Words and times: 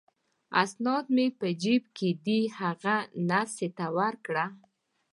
اسناد 0.63 1.05
مې 1.15 1.27
په 1.39 1.47
جیب 1.61 1.83
کې 1.97 2.09
دي، 2.25 2.39
هغه 2.59 2.95
نرسې 3.29 3.67
ته 3.77 3.85
ورکړه. 3.97 4.45